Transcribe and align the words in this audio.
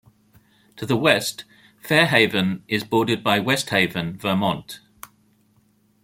To 0.77 0.87
the 0.87 0.97
west, 0.97 1.43
Fair 1.79 2.07
Haven 2.07 2.63
is 2.67 2.83
bordered 2.83 3.23
by 3.23 3.37
West 3.39 3.69
Haven, 3.69 4.17
Vermont. 4.17 4.79